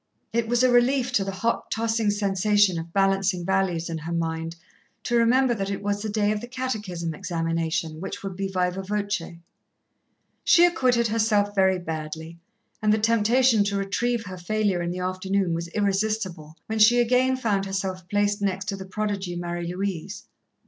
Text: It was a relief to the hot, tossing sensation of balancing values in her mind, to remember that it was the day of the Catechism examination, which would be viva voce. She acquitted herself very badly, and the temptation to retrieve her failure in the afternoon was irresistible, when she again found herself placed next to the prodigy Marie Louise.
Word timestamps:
It 0.33 0.47
was 0.47 0.63
a 0.63 0.71
relief 0.71 1.11
to 1.11 1.23
the 1.23 1.29
hot, 1.31 1.69
tossing 1.69 2.09
sensation 2.09 2.79
of 2.79 2.91
balancing 2.91 3.45
values 3.45 3.87
in 3.87 3.99
her 3.99 4.11
mind, 4.11 4.55
to 5.03 5.15
remember 5.15 5.53
that 5.53 5.69
it 5.69 5.83
was 5.83 6.01
the 6.01 6.09
day 6.09 6.31
of 6.31 6.41
the 6.41 6.47
Catechism 6.47 7.13
examination, 7.13 8.01
which 8.01 8.23
would 8.23 8.35
be 8.35 8.47
viva 8.47 8.81
voce. 8.81 9.33
She 10.43 10.65
acquitted 10.65 11.09
herself 11.09 11.53
very 11.53 11.77
badly, 11.77 12.39
and 12.81 12.91
the 12.91 12.97
temptation 12.97 13.63
to 13.65 13.77
retrieve 13.77 14.25
her 14.25 14.39
failure 14.39 14.81
in 14.81 14.89
the 14.89 14.97
afternoon 14.97 15.53
was 15.53 15.67
irresistible, 15.67 16.55
when 16.65 16.79
she 16.79 16.99
again 16.99 17.37
found 17.37 17.65
herself 17.67 18.09
placed 18.09 18.41
next 18.41 18.65
to 18.69 18.75
the 18.75 18.85
prodigy 18.85 19.35
Marie 19.35 19.71
Louise. 19.75 20.25